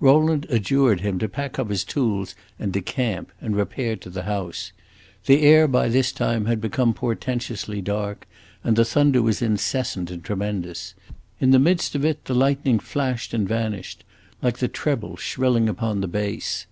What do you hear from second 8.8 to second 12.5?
thunder was incessant and tremendous; in the midst of it the